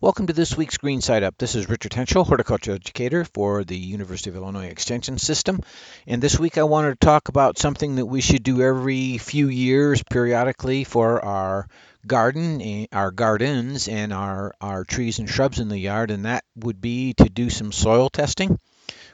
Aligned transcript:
Welcome 0.00 0.28
to 0.28 0.32
this 0.32 0.56
week's 0.56 0.76
Green 0.76 1.00
Side 1.00 1.24
Up. 1.24 1.38
This 1.38 1.56
is 1.56 1.68
Richard 1.68 1.90
Hentschel, 1.90 2.24
horticulture 2.24 2.70
educator 2.70 3.24
for 3.24 3.64
the 3.64 3.76
University 3.76 4.30
of 4.30 4.36
Illinois 4.36 4.66
Extension 4.68 5.18
System. 5.18 5.58
And 6.06 6.22
this 6.22 6.38
week 6.38 6.56
I 6.56 6.62
wanted 6.62 7.00
to 7.00 7.04
talk 7.04 7.28
about 7.28 7.58
something 7.58 7.96
that 7.96 8.06
we 8.06 8.20
should 8.20 8.44
do 8.44 8.62
every 8.62 9.18
few 9.18 9.48
years 9.48 10.04
periodically 10.04 10.84
for 10.84 11.24
our 11.24 11.66
garden, 12.06 12.62
eh, 12.62 12.86
our 12.92 13.10
gardens, 13.10 13.88
and 13.88 14.12
our, 14.12 14.54
our 14.60 14.84
trees 14.84 15.18
and 15.18 15.28
shrubs 15.28 15.58
in 15.58 15.68
the 15.68 15.76
yard, 15.76 16.12
and 16.12 16.26
that 16.26 16.44
would 16.54 16.80
be 16.80 17.14
to 17.14 17.28
do 17.28 17.50
some 17.50 17.72
soil 17.72 18.08
testing. 18.08 18.56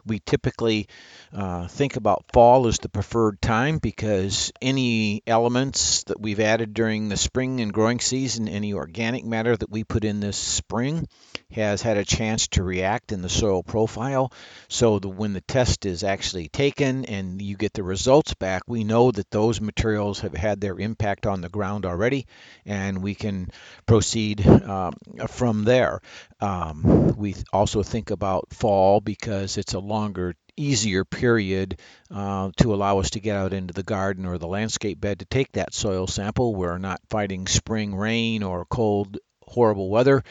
We 0.06 0.20
typically 0.20 0.88
uh, 1.32 1.68
think 1.68 1.96
about 1.96 2.24
fall 2.32 2.66
as 2.66 2.78
the 2.78 2.88
preferred 2.88 3.40
time 3.40 3.78
because 3.78 4.52
any 4.60 5.22
elements 5.26 6.04
that 6.04 6.20
we've 6.20 6.40
added 6.40 6.74
during 6.74 7.08
the 7.08 7.16
spring 7.16 7.60
and 7.60 7.72
growing 7.72 8.00
season, 8.00 8.48
any 8.48 8.74
organic 8.74 9.24
matter 9.24 9.56
that 9.56 9.70
we 9.70 9.84
put 9.84 10.04
in 10.04 10.20
this 10.20 10.36
spring, 10.36 11.08
has 11.54 11.82
had 11.82 11.96
a 11.96 12.04
chance 12.04 12.48
to 12.48 12.62
react 12.62 13.12
in 13.12 13.22
the 13.22 13.28
soil 13.28 13.62
profile. 13.62 14.32
So 14.68 14.98
the, 14.98 15.08
when 15.08 15.32
the 15.32 15.40
test 15.40 15.86
is 15.86 16.02
actually 16.02 16.48
taken 16.48 17.04
and 17.04 17.40
you 17.40 17.56
get 17.56 17.72
the 17.72 17.82
results 17.82 18.34
back, 18.34 18.62
we 18.66 18.84
know 18.84 19.10
that 19.10 19.30
those 19.30 19.60
materials 19.60 20.20
have 20.20 20.34
had 20.34 20.60
their 20.60 20.78
impact 20.78 21.26
on 21.26 21.40
the 21.40 21.48
ground 21.48 21.86
already, 21.86 22.26
and 22.66 23.02
we 23.02 23.14
can 23.14 23.50
proceed 23.86 24.46
um, 24.46 24.94
from 25.28 25.64
there. 25.64 26.00
Um, 26.40 27.14
we 27.16 27.36
also 27.52 27.82
think 27.82 28.10
about 28.10 28.52
fall 28.52 29.00
because 29.00 29.56
it's 29.56 29.74
a 29.74 29.78
longer 29.78 30.34
easier 30.56 31.04
period 31.04 31.80
uh, 32.10 32.50
to 32.56 32.74
allow 32.74 32.98
us 32.98 33.10
to 33.10 33.20
get 33.20 33.36
out 33.36 33.52
into 33.52 33.74
the 33.74 33.82
garden 33.82 34.26
or 34.26 34.38
the 34.38 34.46
landscape 34.46 35.00
bed 35.00 35.18
to 35.18 35.24
take 35.24 35.52
that 35.52 35.74
soil 35.74 36.06
sample. 36.06 36.54
We're 36.54 36.78
not 36.78 37.00
fighting 37.10 37.46
spring 37.46 37.94
rain 37.94 38.42
or 38.42 38.64
cold, 38.64 39.18
horrible 39.42 39.90
weather. 39.90 40.22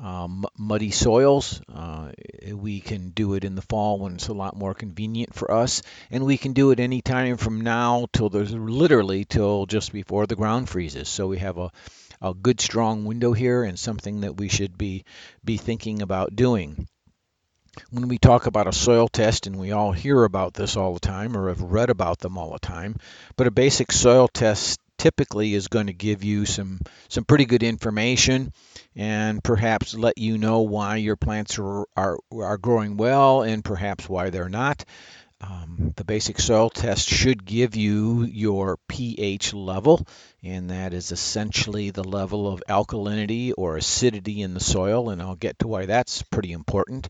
Um, 0.00 0.46
muddy 0.56 0.92
soils. 0.92 1.60
Uh, 1.72 2.12
we 2.52 2.80
can 2.80 3.10
do 3.10 3.34
it 3.34 3.44
in 3.44 3.56
the 3.56 3.62
fall 3.62 3.98
when 3.98 4.14
it's 4.14 4.28
a 4.28 4.32
lot 4.32 4.56
more 4.56 4.72
convenient 4.72 5.34
for 5.34 5.50
us, 5.52 5.82
and 6.10 6.24
we 6.24 6.38
can 6.38 6.52
do 6.52 6.70
it 6.70 6.78
any 6.78 7.00
time 7.02 7.36
from 7.36 7.62
now 7.62 8.06
till 8.12 8.28
there's 8.28 8.54
literally 8.54 9.24
till 9.24 9.66
just 9.66 9.92
before 9.92 10.26
the 10.26 10.36
ground 10.36 10.68
freezes. 10.68 11.08
So 11.08 11.26
we 11.26 11.38
have 11.38 11.58
a, 11.58 11.72
a 12.22 12.32
good 12.32 12.60
strong 12.60 13.06
window 13.06 13.32
here 13.32 13.64
and 13.64 13.76
something 13.76 14.20
that 14.20 14.36
we 14.36 14.48
should 14.48 14.78
be 14.78 15.04
be 15.44 15.56
thinking 15.56 16.00
about 16.00 16.36
doing 16.36 16.86
when 17.90 18.08
we 18.08 18.18
talk 18.18 18.46
about 18.46 18.66
a 18.66 18.72
soil 18.72 19.08
test, 19.08 19.46
and 19.46 19.56
we 19.56 19.72
all 19.72 19.92
hear 19.92 20.24
about 20.24 20.54
this 20.54 20.76
all 20.76 20.94
the 20.94 21.00
time 21.00 21.36
or 21.36 21.48
have 21.48 21.62
read 21.62 21.90
about 21.90 22.18
them 22.18 22.38
all 22.38 22.52
the 22.52 22.58
time, 22.58 22.96
but 23.36 23.46
a 23.46 23.52
basic 23.52 23.92
soil 23.92 24.28
test 24.28 24.80
typically 24.98 25.54
is 25.54 25.68
going 25.68 25.86
to 25.86 25.92
give 25.92 26.24
you 26.24 26.44
some 26.44 26.80
some 27.08 27.24
pretty 27.24 27.44
good 27.46 27.62
information 27.62 28.52
and 28.96 29.42
perhaps 29.42 29.94
let 29.94 30.18
you 30.18 30.38
know 30.38 30.60
why 30.60 30.96
your 30.96 31.16
plants 31.16 31.58
are 31.58 31.86
are, 31.96 32.18
are 32.32 32.58
growing 32.58 32.96
well 32.96 33.42
and 33.42 33.64
perhaps 33.64 34.08
why 34.08 34.30
they're 34.30 34.48
not. 34.48 34.84
Um, 35.40 35.92
the 35.94 36.02
basic 36.02 36.40
soil 36.40 36.68
test 36.68 37.08
should 37.08 37.44
give 37.44 37.76
you 37.76 38.24
your 38.24 38.76
pH 38.88 39.54
level, 39.54 40.04
and 40.42 40.70
that 40.70 40.92
is 40.92 41.12
essentially 41.12 41.90
the 41.90 42.02
level 42.02 42.52
of 42.52 42.64
alkalinity 42.68 43.52
or 43.56 43.76
acidity 43.76 44.42
in 44.42 44.54
the 44.54 44.60
soil, 44.60 45.10
and 45.10 45.22
I'll 45.22 45.36
get 45.36 45.60
to 45.60 45.68
why 45.68 45.86
that's 45.86 46.22
pretty 46.22 46.50
important 46.50 47.06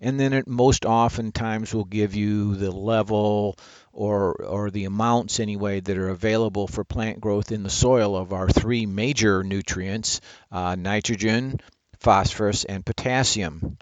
and 0.00 0.18
then 0.18 0.32
it 0.32 0.46
most 0.46 0.84
oftentimes 0.84 1.74
will 1.74 1.84
give 1.84 2.14
you 2.14 2.54
the 2.56 2.70
level 2.70 3.56
or 3.92 4.34
or 4.44 4.70
the 4.70 4.84
amounts 4.84 5.40
anyway 5.40 5.80
that 5.80 5.96
are 5.96 6.10
available 6.10 6.66
for 6.66 6.84
plant 6.84 7.20
growth 7.20 7.52
in 7.52 7.62
the 7.62 7.70
soil 7.70 8.16
of 8.16 8.32
our 8.32 8.48
three 8.48 8.86
major 8.86 9.42
nutrients 9.42 10.20
uh, 10.52 10.74
nitrogen 10.74 11.60
phosphorus 11.98 12.64
and 12.64 12.84
potassium. 12.84 13.78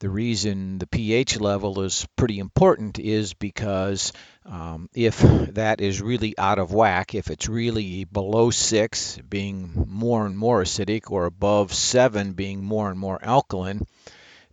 The 0.00 0.10
reason 0.10 0.78
the 0.78 0.86
pH 0.86 1.40
level 1.40 1.80
is 1.80 2.06
pretty 2.16 2.38
important 2.38 2.98
is 2.98 3.32
because 3.32 4.12
um, 4.44 4.90
if 4.92 5.20
that 5.54 5.80
is 5.80 6.02
really 6.02 6.36
out 6.36 6.58
of 6.58 6.74
whack, 6.74 7.14
if 7.14 7.30
it's 7.30 7.48
really 7.48 8.04
below 8.04 8.50
six, 8.50 9.16
being 9.28 9.86
more 9.88 10.26
and 10.26 10.36
more 10.36 10.62
acidic, 10.62 11.10
or 11.10 11.26
above 11.26 11.72
seven, 11.72 12.32
being 12.32 12.62
more 12.62 12.90
and 12.90 12.98
more 12.98 13.18
alkaline, 13.22 13.86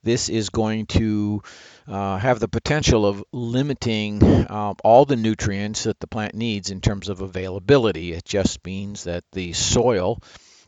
this 0.03 0.29
is 0.29 0.49
going 0.49 0.85
to 0.87 1.43
uh, 1.87 2.17
have 2.17 2.39
the 2.39 2.47
potential 2.47 3.05
of 3.05 3.23
limiting 3.31 4.23
um, 4.49 4.75
all 4.83 5.05
the 5.05 5.15
nutrients 5.15 5.83
that 5.83 5.99
the 5.99 6.07
plant 6.07 6.35
needs 6.35 6.71
in 6.71 6.81
terms 6.81 7.09
of 7.09 7.21
availability. 7.21 8.13
It 8.13 8.25
just 8.25 8.65
means 8.65 9.03
that 9.05 9.23
the 9.31 9.53
soil 9.53 10.19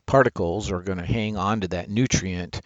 particles 0.06 0.70
are 0.70 0.82
going 0.82 0.98
to 0.98 1.06
hang 1.06 1.36
on 1.36 1.62
to 1.62 1.68
that 1.68 1.90
nutrient 1.90 2.60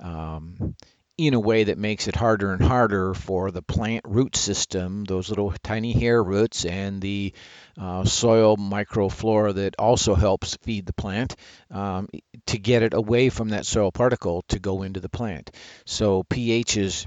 um, 0.00 0.74
in 1.18 1.34
a 1.34 1.40
way 1.40 1.64
that 1.64 1.78
makes 1.78 2.08
it 2.08 2.16
harder 2.16 2.52
and 2.52 2.62
harder 2.62 3.14
for 3.14 3.50
the 3.50 3.62
plant 3.62 4.04
root 4.06 4.34
system, 4.34 5.04
those 5.04 5.28
little 5.28 5.52
tiny 5.62 5.92
hair 5.92 6.22
roots, 6.22 6.64
and 6.64 7.00
the 7.00 7.32
uh, 7.78 8.04
soil 8.04 8.56
microflora 8.56 9.54
that 9.54 9.74
also 9.78 10.14
helps 10.14 10.56
feed 10.62 10.86
the 10.86 10.92
plant 10.92 11.36
um, 11.70 12.08
to 12.46 12.58
get 12.58 12.82
it 12.82 12.94
away 12.94 13.28
from 13.28 13.50
that 13.50 13.66
soil 13.66 13.92
particle 13.92 14.42
to 14.48 14.58
go 14.58 14.82
into 14.82 15.00
the 15.00 15.08
plant. 15.08 15.50
So 15.84 16.22
pH 16.24 16.76
is 16.76 17.06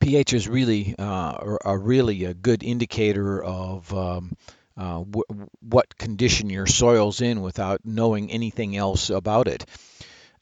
pH 0.00 0.32
is 0.32 0.48
really 0.48 0.94
uh, 0.98 1.56
a 1.64 1.76
really 1.76 2.24
a 2.24 2.34
good 2.34 2.62
indicator 2.62 3.42
of 3.42 3.92
um, 3.92 4.32
uh, 4.76 4.98
w- 4.98 5.48
what 5.60 5.96
condition 5.98 6.50
your 6.50 6.66
soil's 6.66 7.20
in 7.20 7.40
without 7.40 7.80
knowing 7.84 8.30
anything 8.30 8.76
else 8.76 9.10
about 9.10 9.48
it. 9.48 9.66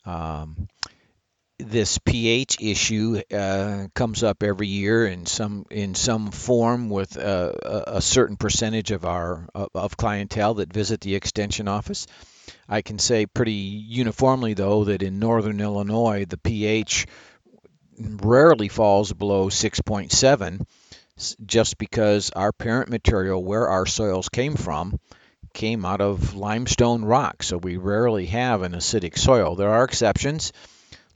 Um, 0.04 0.68
this 1.58 1.98
pH 1.98 2.60
issue 2.60 3.20
uh, 3.32 3.86
comes 3.94 4.22
up 4.22 4.42
every 4.42 4.66
year 4.66 5.06
in 5.06 5.24
some 5.24 5.64
in 5.70 5.94
some 5.94 6.30
form 6.30 6.90
with 6.90 7.16
a, 7.16 7.84
a, 7.86 8.02
certain 8.02 8.36
percentage 8.36 8.90
of 8.90 9.06
our 9.06 9.48
of 9.74 9.96
clientele 9.96 10.54
that 10.54 10.72
visit 10.72 11.00
the 11.00 11.14
extension 11.14 11.66
office. 11.66 12.06
I 12.68 12.82
can 12.82 12.98
say 12.98 13.24
pretty 13.24 13.52
uniformly 13.52 14.52
though 14.52 14.84
that 14.84 15.02
in 15.02 15.18
northern 15.18 15.60
Illinois 15.60 16.26
the 16.26 16.36
pH 16.36 17.06
rarely 17.98 18.68
falls 18.68 19.12
below 19.14 19.48
6.7 19.48 20.66
just 21.46 21.78
because 21.78 22.30
our 22.32 22.52
parent 22.52 22.90
material 22.90 23.42
where 23.42 23.68
our 23.68 23.86
soils 23.86 24.28
came 24.28 24.56
from 24.56 25.00
came 25.54 25.86
out 25.86 26.02
of 26.02 26.34
limestone 26.34 27.02
rock 27.02 27.42
so 27.42 27.56
we 27.56 27.78
rarely 27.78 28.26
have 28.26 28.60
an 28.60 28.72
acidic 28.72 29.16
soil. 29.16 29.56
There 29.56 29.70
are 29.70 29.84
exceptions 29.84 30.52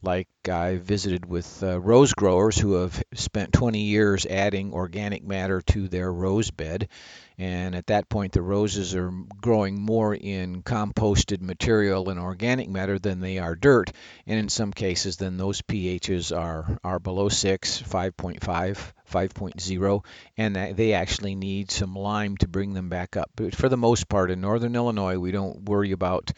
like 0.03 0.29
I 0.49 0.77
visited 0.77 1.27
with 1.27 1.63
uh, 1.63 1.79
rose 1.81 2.15
growers 2.15 2.59
who 2.59 2.75
have 2.75 3.03
spent 3.15 3.53
20 3.53 3.81
years 3.81 4.25
adding 4.25 4.73
organic 4.73 5.23
matter 5.25 5.61
to 5.63 5.89
their 5.89 6.11
rose 6.13 6.51
bed. 6.51 6.89
And 7.37 7.75
at 7.75 7.87
that 7.87 8.09
point, 8.11 8.33
the 8.33 8.43
roses 8.43 8.95
are 8.95 9.11
growing 9.41 9.81
more 9.81 10.15
in 10.15 10.63
composted 10.63 11.41
material 11.41 12.11
and 12.11 12.21
organic 12.21 12.69
matter 12.69 12.99
than 12.99 13.21
they 13.21 13.39
are 13.39 13.55
dirt. 13.55 13.93
And 14.27 14.39
in 14.39 14.51
some 14.51 14.73
cases, 14.73 15.17
then 15.17 15.39
those 15.39 15.63
pHs 15.63 16.37
are, 16.37 16.79
are 16.85 16.99
below 16.99 17.31
6, 17.31 17.83
5.5, 17.83 18.93
5.0, 19.11 20.05
and 20.37 20.77
they 20.77 20.93
actually 20.93 21.35
need 21.35 21.71
some 21.71 21.95
lime 21.95 22.37
to 22.39 22.49
bring 22.49 22.75
them 22.75 22.91
back 22.91 23.17
up. 23.17 23.31
But 23.37 23.55
for 23.55 23.69
the 23.71 23.77
most 23.77 24.09
part, 24.09 24.31
in 24.31 24.43
northern 24.43 24.77
Illinois, 24.77 25.19
we 25.19 25.33
don't 25.33 25.65
worry 25.65 25.93
about 25.93 26.31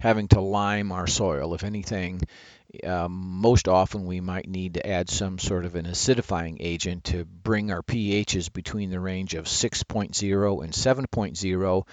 having 0.00 0.28
to 0.28 0.40
lime 0.40 0.92
our 0.92 1.06
soil. 1.06 1.54
If 1.54 1.64
anything, 1.64 2.20
um, 2.84 3.40
most 3.40 3.68
often 3.68 4.06
we 4.06 4.20
might 4.20 4.48
need 4.48 4.74
to 4.74 4.86
add 4.86 5.08
some 5.08 5.38
sort 5.38 5.64
of 5.64 5.74
an 5.74 5.86
acidifying 5.86 6.56
agent 6.60 7.04
to 7.04 7.24
bring 7.24 7.70
our 7.70 7.82
pHs 7.82 8.52
between 8.52 8.90
the 8.90 9.00
range 9.00 9.34
of 9.34 9.46
6.0 9.46 10.64
and 10.64 10.72
7.0. 10.72 11.86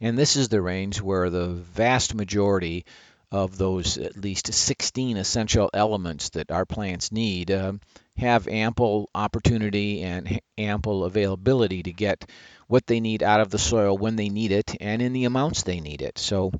And 0.00 0.18
this 0.18 0.36
is 0.36 0.48
the 0.48 0.60
range 0.60 1.00
where 1.00 1.30
the 1.30 1.48
vast 1.48 2.14
majority 2.14 2.84
of 3.30 3.56
those 3.56 3.96
at 3.96 4.16
least 4.16 4.52
16 4.52 5.16
essential 5.16 5.70
elements 5.72 6.28
that 6.30 6.50
our 6.50 6.66
plants 6.66 7.10
need 7.10 7.50
uh, 7.50 7.72
have 8.16 8.46
ample 8.46 9.08
opportunity 9.14 10.02
and 10.02 10.40
ample 10.58 11.04
availability 11.04 11.82
to 11.82 11.92
get 11.92 12.28
what 12.68 12.86
they 12.86 13.00
need 13.00 13.22
out 13.22 13.40
of 13.40 13.48
the 13.50 13.58
soil 13.58 13.96
when 13.96 14.16
they 14.16 14.28
need 14.28 14.52
it 14.52 14.76
and 14.80 15.00
in 15.00 15.14
the 15.14 15.24
amounts 15.24 15.62
they 15.62 15.80
need 15.80 16.02
it. 16.02 16.18
So 16.18 16.52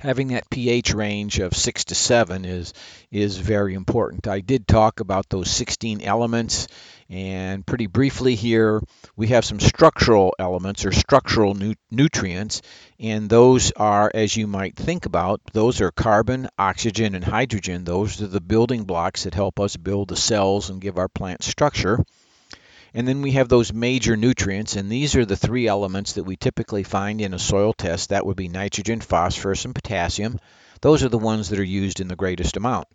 having 0.00 0.28
that 0.28 0.48
pH 0.50 0.94
range 0.94 1.38
of 1.38 1.56
6 1.56 1.84
to 1.86 1.94
7 1.94 2.44
is 2.44 2.72
is 3.10 3.38
very 3.38 3.74
important. 3.74 4.26
I 4.26 4.40
did 4.40 4.66
talk 4.68 5.00
about 5.00 5.28
those 5.28 5.50
16 5.50 6.00
elements 6.02 6.68
and 7.08 7.64
pretty 7.64 7.86
briefly 7.86 8.34
here 8.34 8.82
we 9.16 9.28
have 9.28 9.44
some 9.44 9.60
structural 9.60 10.34
elements 10.38 10.84
or 10.84 10.92
structural 10.92 11.54
nu- 11.54 11.74
nutrients 11.90 12.62
and 12.98 13.28
those 13.28 13.72
are 13.72 14.10
as 14.14 14.36
you 14.36 14.46
might 14.46 14.76
think 14.76 15.06
about 15.06 15.40
those 15.52 15.80
are 15.80 15.90
carbon, 15.90 16.48
oxygen 16.58 17.14
and 17.14 17.24
hydrogen. 17.24 17.84
Those 17.84 18.20
are 18.22 18.26
the 18.26 18.40
building 18.40 18.84
blocks 18.84 19.24
that 19.24 19.34
help 19.34 19.60
us 19.60 19.76
build 19.76 20.08
the 20.08 20.16
cells 20.16 20.70
and 20.70 20.80
give 20.80 20.98
our 20.98 21.08
plant 21.08 21.42
structure. 21.42 22.04
And 22.96 23.06
then 23.06 23.20
we 23.20 23.32
have 23.32 23.50
those 23.50 23.74
major 23.74 24.16
nutrients, 24.16 24.74
and 24.74 24.90
these 24.90 25.16
are 25.16 25.26
the 25.26 25.36
three 25.36 25.68
elements 25.68 26.14
that 26.14 26.24
we 26.24 26.34
typically 26.34 26.82
find 26.82 27.20
in 27.20 27.34
a 27.34 27.38
soil 27.38 27.74
test. 27.74 28.08
That 28.08 28.24
would 28.24 28.38
be 28.38 28.48
nitrogen, 28.48 29.02
phosphorus, 29.02 29.66
and 29.66 29.74
potassium. 29.74 30.40
Those 30.80 31.04
are 31.04 31.10
the 31.10 31.18
ones 31.18 31.50
that 31.50 31.58
are 31.58 31.62
used 31.62 32.00
in 32.00 32.08
the 32.08 32.16
greatest 32.16 32.56
amount. 32.56 32.88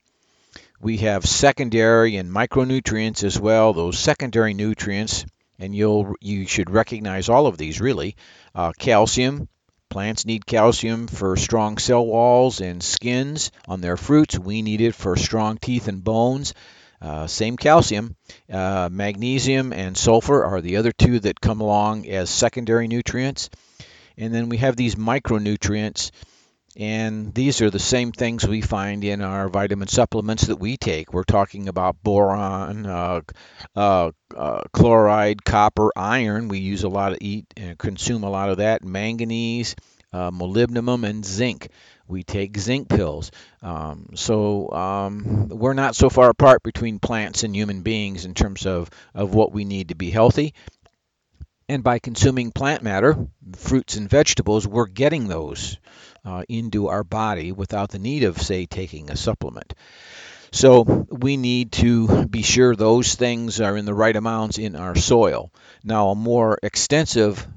We 0.80 0.98
have 0.98 1.26
secondary 1.26 2.16
and 2.16 2.32
micronutrients 2.32 3.24
as 3.24 3.40
well. 3.40 3.74
Those 3.74 4.00
secondary 4.00 4.56
nutrients, 4.56 5.24
and 5.60 5.76
you'll 5.76 6.16
you 6.20 6.48
should 6.48 6.72
recognize 6.72 7.30
all 7.30 7.46
of 7.46 7.60
these 7.60 7.80
really. 7.80 8.16
Uh, 8.56 8.72
calcium. 8.72 9.50
Plants 9.90 10.26
need 10.26 10.48
calcium 10.48 11.06
for 11.06 11.38
strong 11.38 11.78
cell 11.78 12.04
walls 12.04 12.60
and 12.60 12.82
skins 12.82 13.52
on 13.68 13.82
their 13.82 13.98
fruits. 13.98 14.40
We 14.40 14.64
need 14.64 14.82
it 14.82 14.96
for 14.96 15.16
strong 15.16 15.60
teeth 15.60 15.88
and 15.88 16.04
bones. 16.04 16.56
Uh, 17.02 17.26
same 17.26 17.58
calcium. 17.58 18.16
Uh, 18.52 18.88
magnesium 18.92 19.74
and 19.74 19.98
sulfur 19.98 20.44
are 20.44 20.62
the 20.62 20.78
other 20.78 20.92
two 20.92 21.20
that 21.20 21.42
come 21.42 21.60
along 21.60 22.08
as 22.08 22.30
secondary 22.30 22.88
nutrients. 22.88 23.50
And 24.18 24.34
then 24.34 24.50
we 24.50 24.58
have 24.58 24.76
these 24.76 24.96
micronutrients, 24.96 26.12
and 26.78 27.34
these 27.34 27.62
are 27.62 27.72
the 27.72 27.80
same 27.80 28.12
things 28.12 28.48
we 28.48 28.62
find 28.62 29.04
in 29.04 29.22
our 29.22 29.50
vitamin 29.50 29.88
supplements 29.88 30.48
that 30.48 30.58
we 30.58 30.78
take. 30.78 31.12
We're 31.12 31.24
talking 31.24 31.68
about 31.68 32.04
boron, 32.04 32.86
uh, 32.86 33.22
uh, 33.76 34.12
uh, 34.36 34.62
chloride, 34.72 35.44
copper, 35.44 35.92
iron. 35.96 36.50
We 36.50 36.60
use 36.60 36.84
a 36.84 36.90
lot 36.90 37.14
of 37.14 37.18
eat 37.22 37.46
and 37.58 37.78
consume 37.78 38.24
a 38.24 38.30
lot 38.30 38.50
of 38.50 38.58
that. 38.58 38.84
Manganese, 38.84 39.76
molybdenum, 40.14 41.04
and 41.10 41.26
zinc. 41.26 41.70
We 42.12 42.24
take 42.24 42.58
zinc 42.60 42.90
pills. 42.90 43.32
Um, 43.64 44.10
so 44.16 44.70
um, 44.72 45.48
we're 45.48 45.74
not 45.74 45.96
so 45.96 46.10
far 46.10 46.30
apart 46.30 46.62
between 46.62 47.00
plants 47.00 47.44
and 47.44 47.56
human 47.56 47.82
beings 47.82 48.26
in 48.26 48.34
terms 48.34 48.66
of, 48.66 48.90
of 49.16 49.34
what 49.34 49.54
we 49.54 49.64
need 49.64 49.90
to 49.90 49.96
be 49.96 50.12
healthy. 50.12 50.54
And 51.70 51.84
by 51.84 52.00
consuming 52.00 52.52
plant 52.52 52.84
matter, 52.84 53.16
fruits 53.56 53.96
and 53.96 54.10
vegetables, 54.10 54.68
we're 54.68 54.88
getting 54.88 55.30
those 55.30 55.78
uh, 56.26 56.44
into 56.50 56.90
our 56.90 57.06
body 57.06 57.54
without 57.54 57.92
the 57.92 58.00
need 58.00 58.24
of, 58.24 58.42
say, 58.42 58.66
taking 58.66 59.10
a 59.10 59.16
supplement. 59.16 59.74
So 60.52 61.08
we 61.10 61.38
need 61.38 61.72
to 61.74 62.28
be 62.28 62.42
sure 62.42 62.76
those 62.76 63.16
things 63.16 63.62
are 63.62 63.78
in 63.78 63.86
the 63.86 63.94
right 63.94 64.16
amounts 64.16 64.58
in 64.58 64.76
our 64.76 64.98
soil. 64.98 65.50
Now, 65.82 66.10
a 66.10 66.16
more 66.16 66.60
extensive 66.62 67.48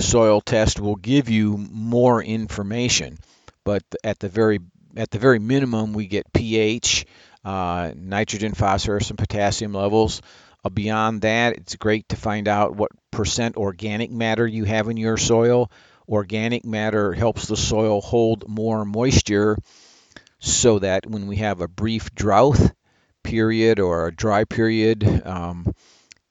soil 0.00 0.40
test 0.40 0.80
will 0.80 0.96
give 0.96 1.30
you 1.30 1.56
more 1.56 2.20
information, 2.20 3.18
but 3.64 3.82
at 4.04 4.18
the 4.18 4.28
very 4.28 4.60
at 4.96 5.10
the 5.10 5.18
very 5.18 5.38
minimum, 5.38 5.92
we 5.92 6.06
get 6.06 6.32
pH, 6.32 7.06
uh, 7.44 7.92
nitrogen, 7.94 8.54
phosphorus, 8.54 9.10
and 9.10 9.18
potassium 9.18 9.72
levels. 9.72 10.20
Uh, 10.64 10.68
beyond 10.68 11.22
that, 11.22 11.56
it's 11.56 11.76
great 11.76 12.08
to 12.08 12.16
find 12.16 12.48
out 12.48 12.74
what 12.74 12.90
percent 13.10 13.56
organic 13.56 14.10
matter 14.10 14.46
you 14.46 14.64
have 14.64 14.88
in 14.88 14.96
your 14.96 15.16
soil. 15.16 15.70
Organic 16.08 16.64
matter 16.64 17.12
helps 17.12 17.46
the 17.46 17.56
soil 17.56 18.00
hold 18.00 18.48
more 18.48 18.84
moisture 18.84 19.56
so 20.40 20.80
that 20.80 21.06
when 21.06 21.26
we 21.26 21.36
have 21.36 21.60
a 21.60 21.68
brief 21.68 22.14
drought 22.14 22.58
period 23.22 23.78
or 23.78 24.06
a 24.06 24.14
dry 24.14 24.44
period, 24.44 25.22
um, 25.24 25.72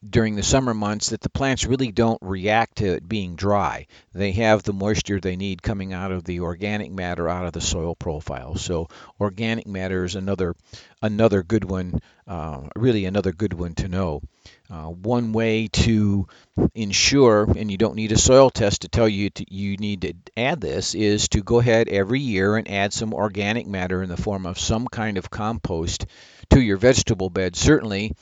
during 0.08 0.36
the 0.36 0.44
summer 0.44 0.74
months 0.74 1.10
that 1.10 1.22
the 1.22 1.30
plants 1.30 1.66
really 1.66 1.92
don't 1.92 2.20
react 2.22 2.78
to 2.78 2.94
it 2.94 3.08
being 3.08 3.36
dry. 3.36 3.88
They 4.14 4.32
have 4.34 4.64
the 4.64 4.74
moisture 4.74 5.20
they 5.20 5.36
need 5.36 5.62
coming 5.62 5.92
out 5.92 6.12
of 6.12 6.24
the 6.24 6.40
organic 6.40 6.92
matter 6.92 7.28
out 7.28 7.46
of 7.46 7.52
the 7.54 7.62
soil 7.62 7.96
profile. 7.96 8.56
So 8.56 8.88
organic 9.20 9.68
matter 9.68 10.06
is 10.06 10.16
another 10.16 10.56
another 11.02 11.44
good 11.44 11.66
one, 11.66 12.00
uh, 12.28 12.62
really 12.76 13.06
another 13.06 13.34
good 13.34 13.54
one 13.54 13.74
to 13.76 13.88
know. 13.90 14.22
Uh, 14.70 14.86
one 14.86 15.34
way 15.34 15.68
to 15.68 16.28
ensure, 16.76 17.50
and 17.58 17.72
you 17.72 17.78
don't 17.78 17.96
need 17.96 18.12
a 18.12 18.18
soil 18.18 18.52
test 18.52 18.84
to 18.84 18.88
tell 18.88 19.10
you 19.10 19.32
to, 19.32 19.44
you 19.52 19.78
need 19.78 20.02
to 20.02 20.14
add 20.38 20.62
this, 20.62 20.94
is 20.94 21.28
to 21.28 21.42
go 21.42 21.60
ahead 21.60 21.90
every 21.90 22.20
year 22.20 22.56
and 22.56 22.70
add 22.70 22.94
some 22.94 23.14
organic 23.14 23.66
matter 23.66 24.04
in 24.04 24.10
the 24.10 24.18
form 24.18 24.46
of 24.46 24.60
some 24.60 24.88
kind 24.88 25.18
of 25.18 25.32
compost 25.32 26.06
to 26.52 26.62
your 26.62 26.78
vegetable 26.78 27.32
bed. 27.32 27.56
Certainly, 27.56 28.14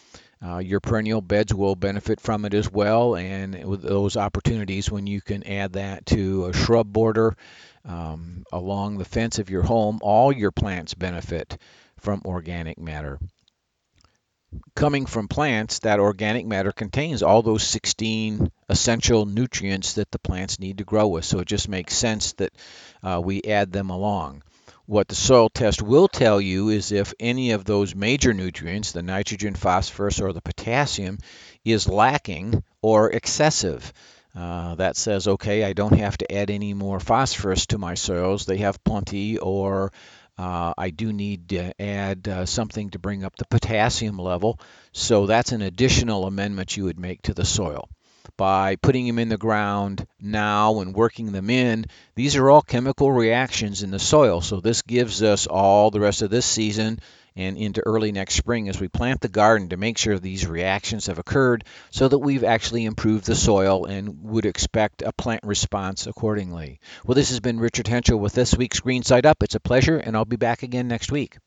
uh, 0.44 0.60
your 0.60 0.80
perennial 0.80 1.22
beds 1.22 1.54
will 1.54 1.75
benefit 1.75 2.19
from 2.19 2.45
it 2.45 2.54
as 2.54 2.72
well, 2.72 3.16
and 3.16 3.66
with 3.66 3.81
those 3.81 4.18
opportunities 4.18 4.92
when 4.92 5.07
you 5.07 5.22
can 5.22 5.44
add 5.44 5.74
that 5.74 6.06
to 6.06 6.45
a 6.45 6.54
shrub 6.54 6.92
border 6.92 7.36
um, 7.86 8.44
along 8.51 8.98
the 8.98 9.06
fence 9.06 9.39
of 9.39 9.50
your 9.50 9.63
home, 9.63 10.00
all 10.01 10.31
your 10.31 10.51
plants 10.51 10.94
benefit 10.94 11.57
from 12.00 12.22
organic 12.25 12.78
matter. 12.78 13.19
Coming 14.75 15.06
from 15.06 15.28
plants, 15.28 15.80
that 15.80 16.00
organic 16.00 16.45
matter 16.45 16.72
contains 16.72 17.22
all 17.22 17.42
those 17.42 17.63
16 17.63 18.50
essential 18.69 19.25
nutrients 19.25 19.94
that 19.94 20.12
the 20.12 20.19
plants 20.19 20.60
need 20.60 20.78
to 20.78 20.86
grow 20.86 21.07
with, 21.07 21.25
so 21.25 21.40
it 21.40 21.48
just 21.48 21.68
makes 21.68 21.95
sense 21.95 22.33
that 22.33 22.54
uh, 23.04 23.22
we 23.24 23.42
add 23.44 23.72
them 23.72 23.90
along. 23.90 24.44
What 24.86 25.08
the 25.08 25.16
soil 25.16 25.50
test 25.50 25.81
will 25.81 26.08
tell 26.08 26.40
you 26.40 26.69
is 26.69 26.92
if 26.92 27.14
any 27.19 27.52
of 27.52 27.66
those 27.66 27.96
major 27.96 28.34
nutrients, 28.34 28.92
the 28.92 29.04
nitrogen, 29.04 29.54
phosphorus, 29.54 30.22
or 30.22 30.34
the 30.34 30.42
potassium, 30.42 31.18
is 31.66 31.88
lacking 31.88 32.64
or 32.81 33.12
excessive. 33.12 33.94
Uh, 34.36 34.75
that 34.75 34.96
says, 34.96 35.28
okay, 35.28 35.64
I 35.64 35.74
don't 35.74 35.98
have 35.98 36.18
to 36.19 36.31
add 36.31 36.52
any 36.52 36.74
more 36.74 37.00
phosphorus 37.00 37.66
to 37.68 37.78
my 37.78 37.96
soils. 37.96 38.46
They 38.46 38.58
have 38.58 38.84
plenty, 38.84 39.38
or 39.38 39.92
uh, 40.38 40.74
I 40.78 40.92
do 40.92 41.12
need 41.12 41.50
to 41.50 41.81
add 41.81 42.28
uh, 42.28 42.46
something 42.46 42.92
to 42.92 43.00
bring 43.00 43.24
up 43.24 43.36
the 43.36 43.48
potassium 43.48 44.19
level. 44.19 44.60
So 44.92 45.25
that's 45.25 45.52
an 45.52 45.62
additional 45.62 46.25
amendment 46.25 46.78
you 46.78 46.84
would 46.84 47.00
make 47.00 47.24
to 47.24 47.34
the 47.34 47.46
soil 47.46 47.90
by 48.36 48.76
putting 48.76 49.08
them 49.08 49.20
in 49.20 49.30
the 49.30 49.38
ground 49.38 50.06
now 50.20 50.80
and 50.80 50.94
working 50.94 51.32
them 51.32 51.50
in. 51.50 51.86
These 52.16 52.36
are 52.36 52.50
all 52.50 52.62
chemical 52.62 53.12
reactions 53.12 53.84
in 53.84 53.92
the 53.92 54.00
soil. 54.00 54.42
So 54.42 54.60
this 54.60 54.82
gives 54.82 55.24
us 55.24 55.48
all 55.48 55.92
the 55.92 56.00
rest 56.00 56.22
of 56.22 56.30
this 56.30 56.46
season 56.46 57.00
and 57.38 57.56
into 57.56 57.82
early 57.86 58.12
next 58.12 58.34
spring 58.34 58.68
as 58.68 58.80
we 58.82 58.88
plant 58.88 59.22
the 59.22 59.30
garden 59.30 59.70
to 59.70 59.78
make 59.78 59.98
sure 59.98 60.18
these 60.18 60.48
reactions 60.48 61.06
have 61.06 61.20
occurred 61.20 61.64
so 61.92 62.08
that 62.08 62.18
we've 62.18 62.44
actually 62.44 62.86
improved 62.86 63.26
the 63.26 63.36
soil 63.36 63.86
and 63.86 64.24
would 64.24 64.46
expect 64.46 65.04
a 65.04 65.14
plant 65.14 65.44
response 65.44 66.08
accordingly. 66.08 66.80
Well, 67.06 67.16
this 67.16 67.30
has 67.30 67.40
been 67.40 67.60
Richard 67.60 67.86
Hentschel 67.86 68.20
with 68.20 68.34
this 68.34 68.58
week's 68.58 68.80
Green 68.80 69.04
Side 69.04 69.28
Up. 69.28 69.44
It's 69.44 69.56
a 69.56 69.60
pleasure, 69.60 69.98
and 69.98 70.18
I'll 70.18 70.26
be 70.26 70.36
back 70.36 70.64
again 70.64 70.88
next 70.88 71.12
week. 71.12 71.38